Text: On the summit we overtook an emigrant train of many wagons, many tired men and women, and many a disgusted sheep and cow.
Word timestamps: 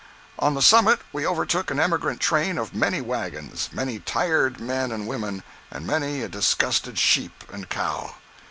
On 0.39 0.55
the 0.55 0.63
summit 0.63 0.99
we 1.13 1.27
overtook 1.27 1.69
an 1.69 1.79
emigrant 1.79 2.19
train 2.19 2.57
of 2.57 2.73
many 2.73 3.01
wagons, 3.01 3.69
many 3.71 3.99
tired 3.99 4.59
men 4.59 4.91
and 4.91 5.05
women, 5.05 5.43
and 5.69 5.85
many 5.85 6.23
a 6.23 6.27
disgusted 6.27 6.97
sheep 6.97 7.43
and 7.53 7.69
cow. 7.69 8.15